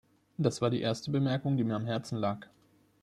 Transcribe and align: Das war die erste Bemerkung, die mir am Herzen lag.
Das 0.39 0.63
war 0.63 0.71
die 0.71 0.81
erste 0.81 1.11
Bemerkung, 1.11 1.57
die 1.57 1.63
mir 1.63 1.75
am 1.75 1.85
Herzen 1.85 2.17
lag. 2.17 2.47